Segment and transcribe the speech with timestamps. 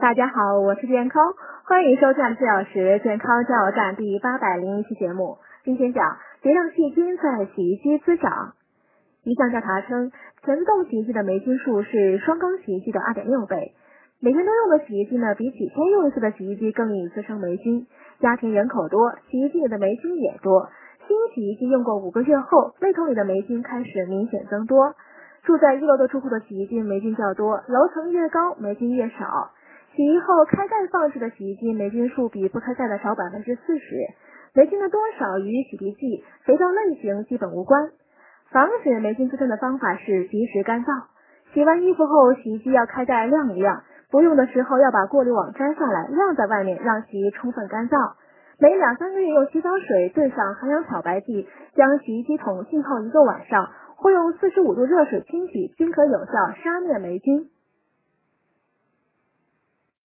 [0.00, 1.22] 大家好，我是健康，
[1.64, 5.36] 欢迎收看四小时健康加油站第八百零一期节目。
[5.62, 8.54] 今天讲别让细菌在洗衣机滋长。
[9.24, 10.10] 一项调查称，
[10.42, 13.74] 全自动洗衣机的霉菌数是双缸洗衣机的二点六倍。
[14.20, 17.86] 每天都用的洗衣机呢，比几天用一次的洗衣机更易滋生霉菌。
[18.20, 20.70] 家庭人口多，洗衣机里的霉菌也多。
[21.06, 24.94] 新洗衣机用过五个月后，内桶里的霉菌开始明显增多。
[25.42, 29.50] 住在一楼的住户的洗衣机霉菌较多，楼层越高霉菌越少。
[30.00, 33.96] 洗衣后开盖放置的洗衣机霉菌数比不开盖的少百分之四十。
[34.54, 37.90] 霉菌的多少与洗涤剂、肥皂类型基本无关。
[38.50, 40.88] 防止霉菌滋生的方法是及时干燥。
[41.52, 48.14] 洗完衣服后，洗衣机要开盖晾一晾，不用的时候要把过滤网摘下来晾在外面，让洗衣充分干燥。
[48.58, 53.68] 每两三个月用洗澡水兑上含氧漂白剂，将洗衣机桶浸泡一个晚上。
[53.96, 56.32] 或用四十五度热水清洗，均可有效
[56.64, 57.50] 杀灭霉菌。